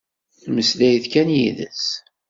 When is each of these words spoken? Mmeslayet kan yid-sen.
Mmeslayet 0.47 1.05
kan 1.13 1.29
yid-sen. 1.37 1.87